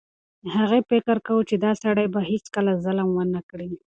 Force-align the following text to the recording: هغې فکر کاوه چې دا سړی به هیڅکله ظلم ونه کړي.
هغې 0.55 0.79
فکر 0.89 1.15
کاوه 1.25 1.43
چې 1.49 1.55
دا 1.65 1.71
سړی 1.83 2.05
به 2.13 2.21
هیڅکله 2.31 2.71
ظلم 2.83 3.09
ونه 3.13 3.41
کړي. 3.49 3.71